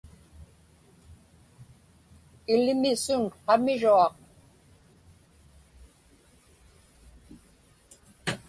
Ilimisun 2.53 3.23
qamiruaq. 3.45 4.15